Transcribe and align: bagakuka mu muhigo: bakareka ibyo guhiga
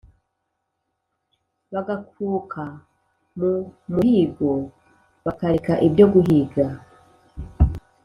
bagakuka 1.73 2.63
mu 3.37 3.51
muhigo: 3.91 4.49
bakareka 5.25 5.73
ibyo 5.87 6.05
guhiga 6.13 6.65